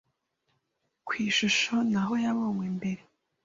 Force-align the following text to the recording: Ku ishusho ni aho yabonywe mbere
Ku 1.05 1.11
ishusho 1.27 1.73
ni 1.89 1.95
aho 2.01 2.13
yabonywe 2.23 2.65
mbere 2.77 3.01